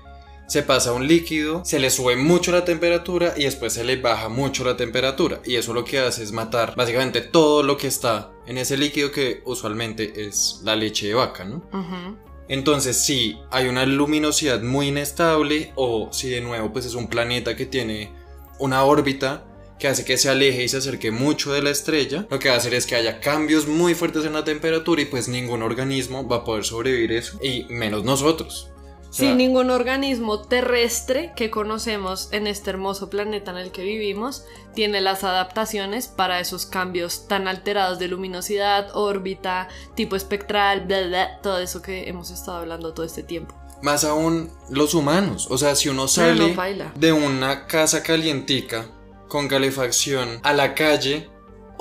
se 0.50 0.64
pasa 0.64 0.94
un 0.94 1.08
líquido, 1.08 1.64
se 1.64 1.78
le 1.78 1.92
sube 1.92 2.16
mucho 2.16 2.52
la 2.52 2.66
temperatura 2.66 3.36
y 3.38 3.44
después 3.44 3.72
se 3.72 3.84
le 3.84 3.98
baja 3.98 4.30
mucho 4.30 4.64
la 4.64 4.76
temperatura. 4.76 5.42
Y 5.46 5.56
eso 5.56 5.74
lo 5.74 5.86
que 5.86 6.00
hace 6.00 6.24
es 6.24 6.32
matar 6.32 6.74
básicamente 6.76 7.22
todo 7.22 7.62
lo 7.62 7.78
que 7.78 7.86
está 7.86 8.32
en 8.48 8.58
ese 8.58 8.76
líquido 8.76 9.12
que 9.12 9.44
usualmente 9.46 10.26
es 10.26 10.62
la 10.64 10.76
leche 10.76 11.08
de 11.08 11.14
vaca, 11.14 11.46
¿no? 11.46 11.62
Entonces, 12.48 13.06
si 13.06 13.38
hay 13.52 13.68
una 13.68 13.86
luminosidad 13.86 14.64
muy 14.64 14.88
inestable 14.88 15.72
o 15.76 16.10
si 16.12 16.30
de 16.30 16.42
nuevo 16.42 16.74
pues 16.74 16.88
es 16.88 16.96
un 16.96 17.08
planeta 17.08 17.56
que 17.56 17.68
tiene 17.68 18.12
una 18.58 18.84
órbita 18.86 19.46
que 19.78 19.88
hace 19.88 20.04
que 20.04 20.18
se 20.18 20.30
aleje 20.30 20.64
y 20.64 20.68
se 20.68 20.78
acerque 20.78 21.12
mucho 21.12 21.54
de 21.54 21.62
la 21.62 21.70
estrella, 21.70 22.26
lo 22.30 22.40
que 22.40 22.50
va 22.50 22.56
a 22.56 22.58
hacer 22.58 22.74
es 22.74 22.88
que 22.88 22.96
haya 22.96 23.20
cambios 23.20 23.68
muy 23.68 23.94
fuertes 23.94 24.26
en 24.26 24.34
la 24.34 24.44
temperatura 24.44 25.02
y 25.02 25.06
pues 25.06 25.28
ningún 25.28 25.62
organismo 25.62 26.28
va 26.28 26.38
a 26.38 26.44
poder 26.44 26.66
sobrevivir 26.66 27.12
eso 27.12 27.40
y 27.42 27.66
menos 27.70 28.04
nosotros. 28.04 28.69
Sin 29.10 29.38
ningún 29.38 29.72
organismo 29.72 30.42
terrestre 30.42 31.34
que 31.36 31.50
conocemos 31.50 32.30
en 32.32 32.46
este 32.46 32.70
hermoso 32.70 33.10
planeta 33.10 33.52
en 33.52 33.58
el 33.58 33.72
que 33.72 33.84
vivimos 33.84 34.46
tiene 34.76 35.02
las 35.02 35.24
adaptaciones 35.24 36.08
para 36.08 36.40
esos 36.40 36.66
cambios 36.66 37.28
tan 37.28 37.48
alterados 37.48 37.98
de 37.98 38.08
luminosidad, 38.08 38.96
órbita, 38.96 39.68
tipo 39.96 40.16
espectral, 40.16 40.82
bla, 40.82 41.08
bla, 41.08 41.42
todo 41.42 41.60
eso 41.60 41.82
que 41.82 42.08
hemos 42.08 42.30
estado 42.30 42.60
hablando 42.60 42.94
todo 42.94 43.06
este 43.06 43.24
tiempo. 43.24 43.56
Más 43.82 44.04
aún 44.04 44.52
los 44.70 44.94
humanos, 44.94 45.48
o 45.50 45.58
sea, 45.58 45.76
si 45.76 45.90
uno 45.90 46.08
sale 46.08 46.56
de 46.96 47.12
una 47.12 47.66
casa 47.66 48.04
calientica 48.04 48.86
con 49.28 49.48
calefacción 49.48 50.40
a 50.44 50.54
la 50.54 50.76
calle, 50.76 51.30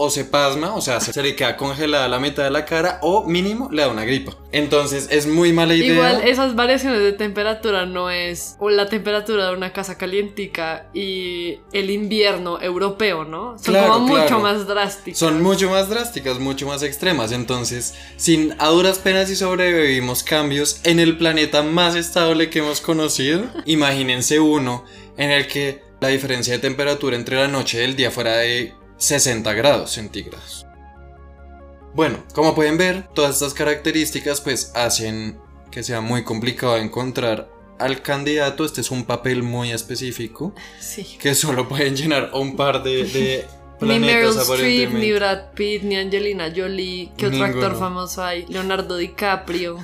o 0.00 0.10
se 0.10 0.24
pasma, 0.24 0.76
o 0.76 0.80
sea, 0.80 1.00
se 1.00 1.20
le 1.20 1.34
queda 1.34 1.56
congelada 1.56 2.06
la 2.06 2.20
mitad 2.20 2.44
de 2.44 2.50
la 2.50 2.64
cara 2.64 3.00
o 3.02 3.26
mínimo 3.26 3.68
le 3.72 3.82
da 3.82 3.88
una 3.88 4.04
gripa. 4.04 4.32
Entonces 4.52 5.08
es 5.10 5.26
muy 5.26 5.52
mala 5.52 5.74
idea. 5.74 5.92
Igual 5.92 6.22
esas 6.22 6.54
variaciones 6.54 7.00
de 7.00 7.12
temperatura 7.12 7.84
no 7.84 8.08
es 8.08 8.54
o 8.60 8.70
la 8.70 8.86
temperatura 8.86 9.48
de 9.48 9.56
una 9.56 9.72
casa 9.72 9.98
calientica 9.98 10.86
y 10.94 11.58
el 11.72 11.90
invierno 11.90 12.62
europeo, 12.62 13.24
¿no? 13.24 13.58
Son 13.58 13.74
como 13.74 13.98
mucho 13.98 14.38
más 14.38 14.68
drásticas. 14.68 15.18
Son 15.18 15.42
mucho 15.42 15.68
más 15.68 15.88
drásticas, 15.88 16.38
mucho 16.38 16.68
más 16.68 16.84
extremas. 16.84 17.32
Entonces, 17.32 17.94
sin 18.16 18.54
a 18.60 18.68
duras 18.68 19.00
penas 19.00 19.28
y 19.30 19.34
sobrevivimos 19.34 20.22
cambios 20.22 20.80
en 20.84 21.00
el 21.00 21.18
planeta 21.18 21.64
más 21.64 21.96
estable 21.96 22.50
que 22.50 22.60
hemos 22.60 22.80
conocido, 22.80 23.46
imagínense 23.66 24.38
uno 24.38 24.84
en 25.16 25.32
el 25.32 25.48
que 25.48 25.82
la 26.00 26.08
diferencia 26.08 26.54
de 26.54 26.60
temperatura 26.60 27.16
entre 27.16 27.36
la 27.36 27.48
noche 27.48 27.80
y 27.80 27.84
el 27.84 27.96
día 27.96 28.12
fuera 28.12 28.36
de 28.36 28.72
60 28.98 29.52
grados 29.54 29.92
centígrados. 29.92 30.66
Bueno, 31.94 32.22
como 32.34 32.54
pueden 32.54 32.76
ver, 32.76 33.08
todas 33.14 33.36
estas 33.36 33.54
características 33.54 34.40
pues 34.40 34.72
hacen 34.74 35.40
que 35.70 35.82
sea 35.82 36.00
muy 36.00 36.24
complicado 36.24 36.76
encontrar 36.76 37.50
al 37.78 38.02
candidato. 38.02 38.64
Este 38.64 38.80
es 38.82 38.90
un 38.90 39.04
papel 39.04 39.42
muy 39.42 39.72
específico 39.72 40.54
que 41.18 41.34
solo 41.34 41.68
pueden 41.68 41.96
llenar 41.96 42.30
un 42.34 42.56
par 42.56 42.82
de, 42.82 43.04
de 43.04 43.46
Ni 43.80 43.98
Meryl 44.00 44.36
Streep, 44.36 44.92
ni 44.92 45.12
Brad 45.12 45.52
Pitt, 45.54 45.82
ni 45.82 45.96
Angelina 45.96 46.52
Jolie. 46.54 47.12
¿Qué 47.16 47.28
otro 47.28 47.44
actor 47.44 47.78
famoso 47.78 48.24
hay? 48.24 48.44
Leonardo 48.46 48.96
DiCaprio. 48.96 49.78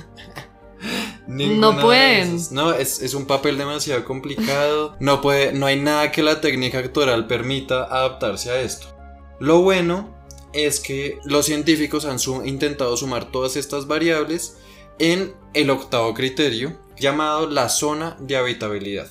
no 1.27 1.79
pueden. 1.79 2.37
No, 2.51 2.73
es, 2.73 3.01
es, 3.01 3.13
un 3.13 3.25
papel 3.25 3.57
demasiado 3.57 4.03
complicado. 4.03 4.97
No, 4.99 5.21
puede, 5.21 5.53
no 5.53 5.65
hay 5.65 5.79
nada 5.79 6.11
que 6.11 6.23
la 6.23 6.41
técnica 6.41 6.79
actoral 6.79 7.27
permita 7.27 7.85
adaptarse 7.85 8.51
a 8.51 8.59
esto. 8.59 8.94
Lo 9.39 9.61
bueno 9.61 10.13
es 10.53 10.79
que 10.79 11.19
los 11.25 11.45
científicos 11.45 12.05
han 12.05 12.17
intentado 12.47 12.95
sumar 12.95 13.31
todas 13.31 13.57
estas 13.57 13.87
variables 13.87 14.57
en 14.99 15.35
el 15.53 15.69
octavo 15.69 16.13
criterio 16.13 16.77
llamado 16.97 17.49
la 17.49 17.67
zona 17.67 18.15
de 18.19 18.37
habitabilidad. 18.37 19.09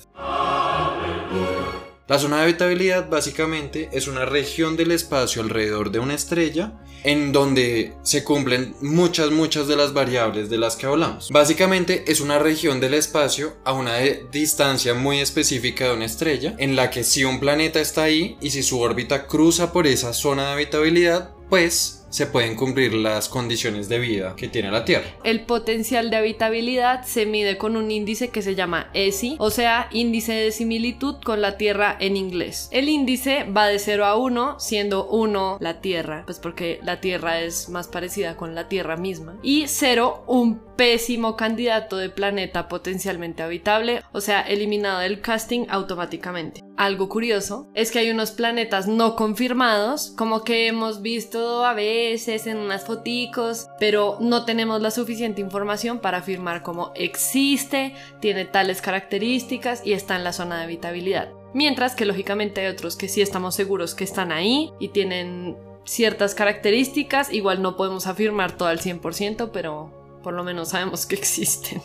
La 2.07 2.19
zona 2.19 2.37
de 2.37 2.43
habitabilidad 2.43 3.09
básicamente 3.09 3.89
es 3.91 4.07
una 4.07 4.25
región 4.25 4.77
del 4.77 4.91
espacio 4.91 5.41
alrededor 5.41 5.89
de 5.89 5.97
una 5.97 6.13
estrella 6.13 6.73
en 7.03 7.31
donde 7.31 7.93
se 8.03 8.23
cumplen 8.23 8.75
muchas, 8.79 9.31
muchas 9.31 9.67
de 9.67 9.75
las 9.75 9.91
variables 9.91 10.47
de 10.51 10.59
las 10.59 10.75
que 10.75 10.85
hablamos. 10.85 11.29
Básicamente 11.31 12.03
es 12.07 12.21
una 12.21 12.37
región 12.37 12.79
del 12.79 12.93
espacio 12.93 13.55
a 13.63 13.73
una 13.73 13.97
distancia 14.31 14.93
muy 14.93 15.19
específica 15.19 15.85
de 15.85 15.93
una 15.93 16.05
estrella 16.05 16.55
en 16.59 16.75
la 16.75 16.91
que 16.91 17.03
si 17.03 17.23
un 17.23 17.39
planeta 17.39 17.81
está 17.81 18.03
ahí 18.03 18.37
y 18.39 18.51
si 18.51 18.61
su 18.61 18.79
órbita 18.79 19.25
cruza 19.25 19.73
por 19.73 19.87
esa 19.87 20.13
zona 20.13 20.45
de 20.45 20.53
habitabilidad, 20.53 21.31
pues 21.49 22.04
se 22.15 22.27
pueden 22.27 22.55
cumplir 22.55 22.93
las 22.93 23.27
condiciones 23.27 23.89
de 23.89 23.99
vida 23.99 24.37
que 24.37 24.47
tiene 24.47 24.71
la 24.71 24.85
Tierra. 24.85 25.03
El 25.25 25.41
potencial 25.41 26.09
de 26.09 26.15
habitabilidad 26.15 27.03
se 27.03 27.25
mide 27.25 27.57
con 27.57 27.75
un 27.75 27.91
índice 27.91 28.29
que 28.29 28.41
se 28.41 28.55
llama 28.55 28.89
ESI, 28.93 29.35
o 29.37 29.49
sea, 29.49 29.89
índice 29.91 30.31
de 30.31 30.53
similitud 30.53 31.15
con 31.25 31.41
la 31.41 31.57
Tierra 31.57 31.97
en 31.99 32.15
inglés. 32.15 32.69
El 32.71 32.87
índice 32.87 33.43
va 33.43 33.67
de 33.67 33.79
0 33.79 34.05
a 34.05 34.15
1, 34.15 34.61
siendo 34.61 35.07
1 35.07 35.57
la 35.59 35.81
Tierra, 35.81 36.23
pues 36.25 36.39
porque 36.39 36.79
la 36.83 37.01
Tierra 37.01 37.41
es 37.41 37.67
más 37.67 37.89
parecida 37.89 38.37
con 38.37 38.55
la 38.55 38.69
Tierra 38.69 38.95
misma, 38.95 39.37
y 39.43 39.67
0 39.67 40.23
un 40.25 40.61
pésimo 40.75 41.35
candidato 41.35 41.97
de 41.97 42.09
planeta 42.09 42.67
potencialmente 42.67 43.43
habitable, 43.43 44.01
o 44.11 44.21
sea, 44.21 44.41
eliminado 44.41 44.99
del 44.99 45.21
casting 45.21 45.65
automáticamente. 45.69 46.61
Algo 46.77 47.07
curioso 47.07 47.69
es 47.73 47.91
que 47.91 47.99
hay 47.99 48.11
unos 48.11 48.31
planetas 48.31 48.87
no 48.87 49.15
confirmados, 49.15 50.13
como 50.17 50.43
que 50.43 50.67
hemos 50.67 51.01
visto 51.01 51.65
a 51.65 51.73
veces 51.73 52.47
en 52.47 52.57
unas 52.57 52.85
foticos, 52.85 53.67
pero 53.79 54.17
no 54.19 54.43
tenemos 54.43 54.81
la 54.81 54.91
suficiente 54.91 55.41
información 55.41 55.99
para 55.99 56.17
afirmar 56.17 56.63
cómo 56.63 56.91
existe, 56.95 57.93
tiene 58.19 58.45
tales 58.45 58.81
características 58.81 59.85
y 59.85 59.93
está 59.93 60.15
en 60.17 60.23
la 60.23 60.33
zona 60.33 60.57
de 60.57 60.63
habitabilidad. 60.63 61.29
Mientras 61.53 61.95
que 61.95 62.05
lógicamente 62.05 62.61
hay 62.61 62.67
otros 62.67 62.97
que 62.97 63.07
sí 63.07 63.21
estamos 63.21 63.55
seguros 63.55 63.95
que 63.95 64.03
están 64.03 64.33
ahí 64.33 64.71
y 64.79 64.89
tienen 64.89 65.55
ciertas 65.85 66.35
características, 66.35 67.31
igual 67.31 67.61
no 67.61 67.77
podemos 67.77 68.07
afirmar 68.07 68.57
todo 68.57 68.67
al 68.67 68.79
100%, 68.79 69.51
pero 69.53 70.04
por 70.25 70.33
lo 70.33 70.43
menos 70.43 70.69
sabemos 70.69 71.05
que 71.05 71.13
existen. 71.13 71.79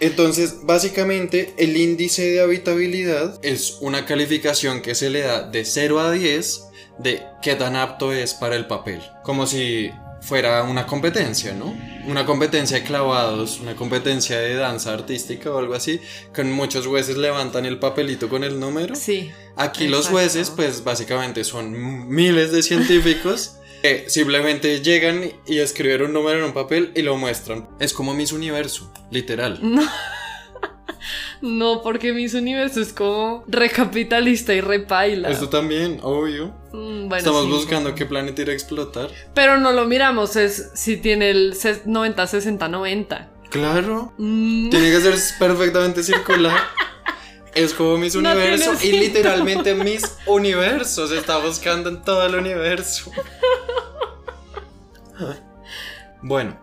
Entonces, 0.00 0.58
básicamente, 0.64 1.54
el 1.56 1.78
índice 1.78 2.30
de 2.30 2.42
habitabilidad 2.42 3.40
es 3.42 3.78
una 3.80 4.04
calificación 4.04 4.82
que 4.82 4.94
se 4.94 5.08
le 5.08 5.22
da 5.22 5.48
de 5.48 5.64
0 5.64 5.98
a 5.98 6.10
10 6.10 6.64
de 6.98 7.22
qué 7.40 7.54
tan 7.54 7.74
apto 7.74 8.12
es 8.12 8.34
para 8.34 8.54
el 8.54 8.66
papel. 8.66 9.00
Como 9.24 9.46
si 9.46 9.90
fuera 10.20 10.62
una 10.64 10.86
competencia, 10.86 11.54
¿no? 11.54 11.74
Una 12.06 12.26
competencia 12.26 12.76
de 12.76 12.84
clavados, 12.84 13.60
una 13.60 13.74
competencia 13.74 14.38
de 14.38 14.54
danza 14.54 14.92
artística 14.92 15.50
o 15.50 15.56
algo 15.56 15.72
así, 15.72 16.02
con 16.34 16.52
muchos 16.52 16.86
jueces 16.86 17.16
levantan 17.16 17.64
el 17.64 17.78
papelito 17.78 18.28
con 18.28 18.44
el 18.44 18.60
número. 18.60 18.94
Sí. 18.94 19.30
Aquí 19.56 19.88
los 19.88 20.08
jueces, 20.08 20.50
pues 20.50 20.84
básicamente 20.84 21.44
son 21.44 22.10
miles 22.10 22.52
de 22.52 22.62
científicos 22.62 23.57
simplemente 24.06 24.80
llegan 24.82 25.32
y 25.46 25.58
escriben 25.58 26.02
un 26.02 26.12
número 26.12 26.38
en 26.38 26.44
un 26.44 26.52
papel 26.52 26.92
y 26.94 27.02
lo 27.02 27.16
muestran. 27.16 27.68
Es 27.78 27.92
como 27.92 28.14
Miss 28.14 28.32
Universo, 28.32 28.92
literal. 29.10 29.60
No. 31.40 31.82
porque 31.82 32.12
Miss 32.12 32.34
Universo 32.34 32.80
es 32.80 32.92
como 32.92 33.44
recapitalista 33.46 34.54
y 34.54 34.60
repaila. 34.60 35.30
Esto 35.30 35.48
también, 35.48 36.00
obvio. 36.02 36.52
Mm, 36.72 37.12
Estamos 37.14 37.48
buscando 37.48 37.94
qué 37.94 38.04
planeta 38.06 38.42
ir 38.42 38.50
a 38.50 38.52
explotar. 38.52 39.08
Pero 39.34 39.58
no 39.58 39.72
lo 39.72 39.84
miramos, 39.84 40.34
es 40.36 40.70
si 40.74 40.96
tiene 40.96 41.30
el 41.30 41.56
90, 41.84 42.26
60, 42.26 42.68
90. 42.68 43.30
Claro. 43.50 44.12
Mm. 44.18 44.70
Tiene 44.70 44.90
que 44.90 45.00
ser 45.00 45.14
perfectamente 45.38 46.02
circular. 46.02 46.58
Es 47.54 47.74
como 47.74 47.96
mis 47.96 48.14
No 48.14 48.30
universos 48.30 48.78
tiene 48.78 48.98
y 48.98 49.00
literalmente 49.00 49.74
mis 49.74 50.02
universos. 50.26 51.10
Está 51.10 51.38
buscando 51.38 51.88
en 51.88 52.02
todo 52.02 52.24
el 52.26 52.36
universo. 52.36 53.10
Bueno, 56.20 56.58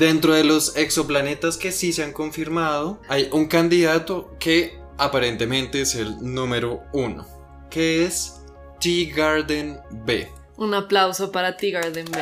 dentro 0.00 0.34
de 0.34 0.42
los 0.42 0.76
exoplanetas 0.76 1.56
que 1.56 1.70
sí 1.70 1.92
se 1.92 2.02
han 2.02 2.12
confirmado, 2.12 3.00
hay 3.08 3.28
un 3.30 3.46
candidato 3.46 4.36
que 4.40 4.80
aparentemente 4.98 5.80
es 5.80 5.94
el 5.94 6.16
número 6.20 6.82
uno, 6.92 7.24
que 7.70 8.04
es 8.04 8.42
T-Garden 8.80 9.80
B. 9.90 10.28
Un 10.56 10.74
aplauso 10.74 11.30
para 11.30 11.56
Tea 11.56 11.80
Garden 11.80 12.06
B. 12.10 12.18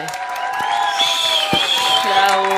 Bravo. 2.04 2.48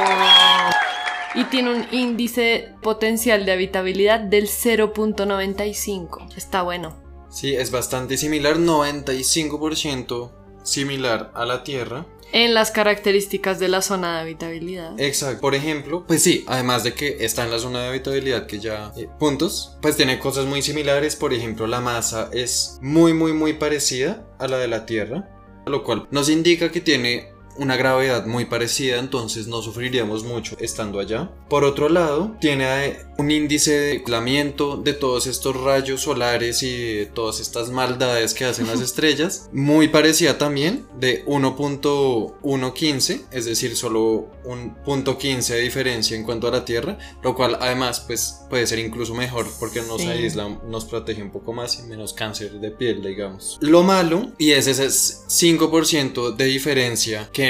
Y 1.34 1.44
tiene 1.44 1.72
un 1.72 1.86
índice 1.92 2.74
potencial 2.82 3.46
de 3.46 3.52
habitabilidad 3.52 4.18
del 4.20 4.48
0.95. 4.48 6.36
Está 6.36 6.62
bueno. 6.62 7.00
Sí, 7.30 7.54
es 7.54 7.70
bastante 7.70 8.16
similar, 8.16 8.56
95% 8.56 10.39
similar 10.62 11.30
a 11.34 11.44
la 11.44 11.62
Tierra. 11.64 12.06
En 12.32 12.54
las 12.54 12.70
características 12.70 13.58
de 13.58 13.68
la 13.68 13.82
zona 13.82 14.14
de 14.14 14.20
habitabilidad. 14.20 14.98
Exacto. 15.00 15.40
Por 15.40 15.56
ejemplo, 15.56 16.04
pues 16.06 16.22
sí, 16.22 16.44
además 16.46 16.84
de 16.84 16.94
que 16.94 17.24
está 17.24 17.44
en 17.44 17.50
la 17.50 17.58
zona 17.58 17.82
de 17.82 17.88
habitabilidad 17.88 18.46
que 18.46 18.60
ya 18.60 18.92
eh, 18.96 19.08
puntos, 19.18 19.76
pues 19.82 19.96
tiene 19.96 20.20
cosas 20.20 20.46
muy 20.46 20.62
similares. 20.62 21.16
Por 21.16 21.34
ejemplo, 21.34 21.66
la 21.66 21.80
masa 21.80 22.30
es 22.32 22.78
muy, 22.82 23.14
muy, 23.14 23.32
muy 23.32 23.54
parecida 23.54 24.24
a 24.38 24.46
la 24.46 24.58
de 24.58 24.68
la 24.68 24.86
Tierra, 24.86 25.28
lo 25.66 25.82
cual 25.82 26.06
nos 26.12 26.28
indica 26.28 26.70
que 26.70 26.80
tiene 26.80 27.32
una 27.60 27.76
gravedad 27.76 28.26
muy 28.26 28.46
parecida, 28.46 28.98
entonces 28.98 29.46
no 29.46 29.62
sufriríamos 29.62 30.24
mucho 30.24 30.56
estando 30.58 30.98
allá. 30.98 31.30
Por 31.48 31.62
otro 31.64 31.88
lado, 31.88 32.34
tiene 32.40 32.96
un 33.18 33.30
índice 33.30 33.78
de 33.78 33.90
aislamiento 33.92 34.76
de 34.78 34.94
todos 34.94 35.26
estos 35.26 35.54
rayos 35.60 36.00
solares 36.02 36.62
y 36.62 36.94
de 36.94 37.06
todas 37.06 37.38
estas 37.38 37.68
maldades 37.70 38.32
que 38.34 38.46
hacen 38.46 38.66
las 38.66 38.80
estrellas, 38.88 39.48
muy 39.52 39.88
parecida 39.88 40.38
también, 40.38 40.86
de 40.98 41.24
1.115, 41.26 43.20
es 43.30 43.44
decir, 43.44 43.76
solo 43.76 44.28
un 44.44 44.74
punto 44.84 45.18
15 45.18 45.54
de 45.54 45.60
diferencia 45.60 46.16
en 46.16 46.24
cuanto 46.24 46.48
a 46.48 46.50
la 46.50 46.64
Tierra, 46.64 46.98
lo 47.22 47.34
cual 47.34 47.58
además 47.60 48.00
pues 48.06 48.40
puede 48.48 48.66
ser 48.66 48.78
incluso 48.78 49.14
mejor 49.14 49.46
porque 49.58 49.82
nos 49.82 50.00
Sí. 50.00 50.06
aísla, 50.08 50.48
nos 50.66 50.86
protege 50.86 51.22
un 51.22 51.30
poco 51.30 51.52
más 51.52 51.78
y 51.78 51.82
menos 51.82 52.14
cáncer 52.14 52.52
de 52.52 52.70
piel, 52.70 53.02
digamos. 53.02 53.58
Lo 53.60 53.82
malo, 53.82 54.30
y 54.38 54.52
es 54.52 54.66
ese 54.66 54.88
5% 54.88 56.30
de 56.34 56.44
diferencia 56.46 57.28
que 57.32 57.49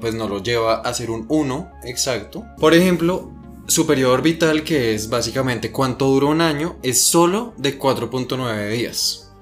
pues 0.00 0.14
nos 0.14 0.28
lo 0.30 0.42
lleva 0.42 0.76
a 0.80 0.94
ser 0.94 1.10
un 1.10 1.26
1 1.28 1.70
exacto. 1.84 2.44
Por 2.58 2.74
ejemplo, 2.74 3.30
su 3.66 3.86
periodo 3.86 4.12
orbital, 4.14 4.62
que 4.64 4.94
es 4.94 5.08
básicamente 5.08 5.72
cuánto 5.72 6.06
dura 6.06 6.26
un 6.26 6.40
año, 6.40 6.76
es 6.82 7.02
solo 7.02 7.54
de 7.56 7.78
4.9 7.78 8.68
días. 8.70 9.32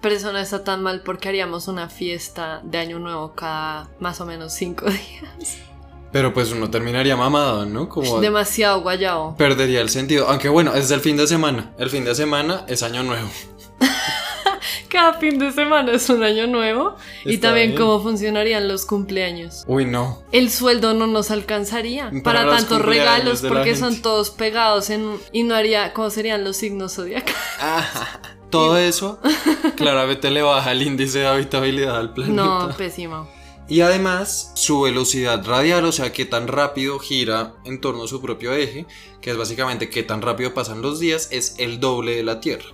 Pero 0.00 0.14
eso 0.16 0.32
no 0.32 0.38
está 0.38 0.64
tan 0.64 0.82
mal 0.82 1.02
porque 1.04 1.28
haríamos 1.28 1.68
una 1.68 1.88
fiesta 1.88 2.60
de 2.64 2.78
Año 2.78 2.98
Nuevo 2.98 3.34
cada 3.34 3.88
más 4.00 4.20
o 4.20 4.26
menos 4.26 4.52
5 4.52 4.84
días. 4.90 5.58
Pero 6.10 6.34
pues 6.34 6.52
uno 6.52 6.68
terminaría 6.70 7.16
mamado, 7.16 7.64
¿no? 7.64 7.88
Como 7.88 8.20
Demasiado 8.20 8.82
guayao. 8.82 9.36
perdería 9.36 9.80
el 9.80 9.88
sentido. 9.88 10.28
Aunque 10.28 10.48
bueno, 10.48 10.74
es 10.74 10.90
el 10.90 11.00
fin 11.00 11.16
de 11.16 11.26
semana. 11.26 11.72
El 11.78 11.88
fin 11.88 12.04
de 12.04 12.14
semana 12.14 12.64
es 12.68 12.82
año 12.82 13.02
nuevo. 13.02 13.28
Cada 14.92 15.14
fin 15.14 15.38
de 15.38 15.50
semana 15.52 15.92
es 15.92 16.10
un 16.10 16.22
año 16.22 16.46
nuevo. 16.46 16.96
y 17.24 17.38
también 17.38 17.70
bien. 17.70 17.80
cómo 17.80 18.02
funcionarían 18.02 18.68
los 18.68 18.84
cumpleaños. 18.84 19.64
Uy, 19.66 19.86
no. 19.86 20.22
El 20.32 20.50
sueldo 20.50 20.92
no 20.92 21.06
nos 21.06 21.30
alcanzaría 21.30 22.10
Para 22.22 22.46
tantos 22.46 22.82
regalos 22.82 23.40
porque 23.40 23.74
son 23.74 24.02
todos 24.02 24.28
pegados 24.28 24.90
en 24.90 25.18
y 25.32 25.44
no 25.44 25.54
haría 25.54 25.94
cómo 25.94 26.10
serían 26.10 26.44
los 26.44 26.58
signos 26.58 26.96
zodiacales. 26.96 27.34
Ah, 27.58 28.20
todo 28.50 28.76
eso 28.76 29.18
claramente 29.76 30.30
le 30.30 30.42
baja 30.42 30.72
el 30.72 30.82
índice 30.82 31.20
de 31.20 31.26
habitabilidad 31.26 31.96
al 31.96 32.12
planeta. 32.12 32.34
No, 32.34 32.76
pésimo. 32.76 33.26
Y 33.68 33.80
además, 33.80 34.52
su 34.56 34.82
velocidad 34.82 35.42
radial, 35.46 35.86
o 35.86 35.92
sea, 35.92 36.12
qué 36.12 36.26
tan 36.26 36.48
rápido 36.48 36.98
gira 36.98 37.54
en 37.64 37.80
torno 37.80 38.04
a 38.04 38.08
su 38.08 38.20
propio 38.20 38.52
eje, 38.52 38.84
que 39.22 39.30
es 39.30 39.38
básicamente 39.38 39.88
qué 39.88 40.02
tan 40.02 40.20
rápido 40.20 40.52
pasan 40.52 40.82
los 40.82 41.00
días, 41.00 41.28
es 41.30 41.54
el 41.58 41.80
doble 41.80 42.14
de 42.16 42.24
la 42.24 42.40
Tierra. 42.40 42.66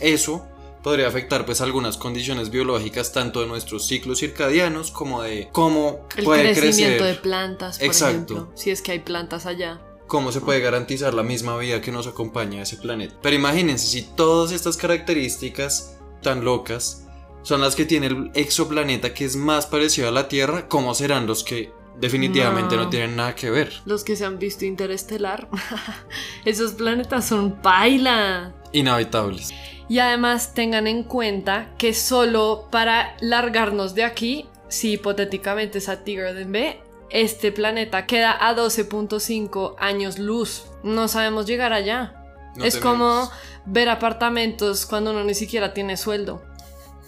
Eso 0.00 0.44
podría 0.82 1.08
afectar 1.08 1.44
pues 1.46 1.60
algunas 1.60 1.96
condiciones 1.96 2.50
biológicas 2.50 3.12
tanto 3.12 3.40
de 3.40 3.46
nuestros 3.46 3.86
ciclos 3.86 4.18
circadianos 4.18 4.90
como 4.90 5.22
de 5.22 5.48
cómo 5.52 6.06
El 6.16 6.24
puede 6.24 6.52
crecimiento 6.54 6.98
crecer, 6.98 7.16
de 7.16 7.20
plantas, 7.22 7.78
por 7.78 7.86
Exacto. 7.86 8.14
ejemplo. 8.34 8.52
Si 8.54 8.70
es 8.70 8.82
que 8.82 8.92
hay 8.92 8.98
plantas 9.00 9.46
allá. 9.46 9.80
cómo 10.08 10.30
se 10.32 10.40
puede 10.42 10.60
garantizar 10.60 11.14
la 11.14 11.22
misma 11.22 11.56
vida 11.56 11.80
que 11.80 11.90
nos 11.92 12.06
acompaña 12.06 12.60
a 12.60 12.62
ese 12.64 12.76
planeta. 12.76 13.14
Pero 13.22 13.34
imagínense 13.36 13.86
si 13.86 14.02
todas 14.02 14.52
estas 14.52 14.76
características 14.76 15.96
tan 16.20 16.44
locas 16.44 17.06
son 17.42 17.60
las 17.60 17.74
que 17.74 17.84
tiene 17.86 18.06
el 18.08 18.30
exoplaneta 18.34 19.14
que 19.14 19.24
es 19.24 19.36
más 19.36 19.66
parecido 19.66 20.08
a 20.08 20.12
la 20.12 20.28
Tierra, 20.28 20.68
¿cómo 20.68 20.94
serán 20.94 21.26
los 21.26 21.42
que 21.42 21.72
definitivamente 21.98 22.76
no, 22.76 22.84
No. 22.84 22.90
tienen 22.90 23.16
nada 23.16 23.34
que 23.34 23.50
ver? 23.50 23.72
Los 23.86 24.04
que 24.04 24.14
se 24.16 24.24
han 24.24 24.38
visto 24.38 24.64
interestelar. 24.64 25.48
Esos 26.44 26.72
planetas 26.72 27.26
son 27.26 27.60
paila. 27.62 28.52
Inhabitables. 28.72 29.50
Y 29.88 29.98
además 29.98 30.54
tengan 30.54 30.86
en 30.86 31.02
cuenta 31.02 31.68
que 31.78 31.92
solo 31.94 32.68
para 32.70 33.14
largarnos 33.20 33.94
de 33.94 34.04
aquí, 34.04 34.46
si 34.68 34.92
hipotéticamente 34.92 35.78
es 35.78 35.88
a 35.88 36.02
Tigre 36.04 36.32
B, 36.44 36.80
este 37.10 37.52
planeta 37.52 38.06
queda 38.06 38.34
a 38.40 38.54
12.5 38.56 39.74
años 39.78 40.18
luz. 40.18 40.64
No 40.82 41.08
sabemos 41.08 41.46
llegar 41.46 41.72
allá. 41.74 42.14
No 42.56 42.64
es 42.64 42.74
tenemos- 42.80 43.28
como 43.28 43.30
ver 43.66 43.90
apartamentos 43.90 44.86
cuando 44.86 45.10
uno 45.10 45.24
ni 45.24 45.34
siquiera 45.34 45.74
tiene 45.74 45.96
sueldo. 45.98 46.42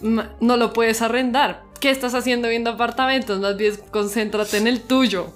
No 0.01 0.57
lo 0.57 0.73
puedes 0.73 1.01
arrendar. 1.01 1.63
¿Qué 1.79 1.89
estás 1.89 2.13
haciendo 2.13 2.47
viendo 2.49 2.69
apartamentos? 2.71 3.39
Más 3.39 3.57
bien 3.57 3.75
concéntrate 3.91 4.57
en 4.57 4.67
el 4.67 4.81
tuyo. 4.81 5.33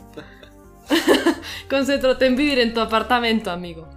concéntrate 1.69 2.25
en 2.27 2.35
vivir 2.35 2.59
en 2.59 2.73
tu 2.73 2.79
apartamento, 2.79 3.51
amigo. 3.51 3.87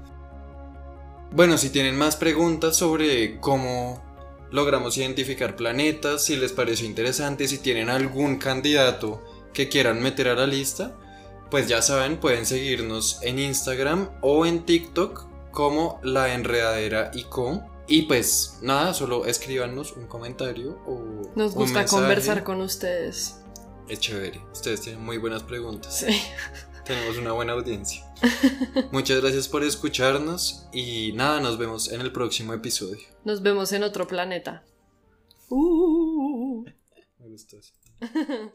Bueno, 1.34 1.56
si 1.56 1.70
tienen 1.70 1.96
más 1.96 2.16
preguntas 2.16 2.76
sobre 2.76 3.40
cómo 3.40 4.02
logramos 4.50 4.98
identificar 4.98 5.56
planetas, 5.56 6.24
si 6.24 6.36
les 6.36 6.52
pareció 6.52 6.86
interesante, 6.86 7.48
si 7.48 7.56
tienen 7.56 7.88
algún 7.88 8.36
candidato 8.36 9.22
que 9.54 9.70
quieran 9.70 10.02
meter 10.02 10.28
a 10.28 10.34
la 10.34 10.46
lista, 10.46 10.94
pues 11.50 11.68
ya 11.68 11.80
saben, 11.80 12.18
pueden 12.18 12.44
seguirnos 12.44 13.18
en 13.22 13.38
Instagram 13.38 14.10
o 14.20 14.44
en 14.44 14.66
TikTok 14.66 15.50
como 15.50 16.00
La 16.02 16.34
Enredadera 16.34 17.10
ICO. 17.14 17.62
Y 17.86 18.02
pues 18.02 18.58
nada, 18.60 18.92
solo 18.92 19.24
escríbanos 19.24 19.92
un 19.92 20.08
comentario 20.08 20.78
o 20.86 21.32
Nos 21.34 21.54
gusta 21.54 21.86
conversar 21.86 22.44
con 22.44 22.60
ustedes. 22.60 23.36
Es 23.88 24.00
chévere, 24.00 24.38
ustedes 24.52 24.82
tienen 24.82 25.02
muy 25.02 25.16
buenas 25.16 25.42
preguntas. 25.42 25.96
Sí. 26.00 26.14
Tenemos 26.84 27.16
una 27.16 27.32
buena 27.32 27.52
audiencia. 27.52 28.11
Muchas 28.92 29.20
gracias 29.20 29.48
por 29.48 29.64
escucharnos 29.64 30.66
y 30.72 31.12
nada, 31.12 31.40
nos 31.40 31.58
vemos 31.58 31.90
en 31.90 32.00
el 32.00 32.12
próximo 32.12 32.54
episodio. 32.54 33.06
Nos 33.24 33.42
vemos 33.42 33.72
en 33.72 33.82
otro 33.82 34.06
planeta. 34.06 34.64
Uh. 35.48 36.64
Me 37.18 37.28
gustó 37.28 37.58
eso. 37.58 37.74